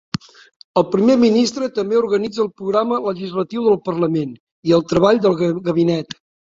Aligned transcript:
El 0.81 0.85
primer 0.95 1.17
ministre 1.23 1.69
també 1.75 1.99
organitza 2.01 2.43
el 2.47 2.51
programa 2.63 2.99
legislatiu 3.11 3.69
del 3.69 3.81
Parlament 3.91 4.37
i 4.71 4.79
el 4.81 4.87
treball 4.93 5.27
del 5.29 5.43
Gabinet. 5.73 6.23